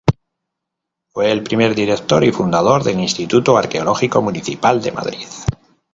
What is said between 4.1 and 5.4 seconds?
Municipal de Madrid.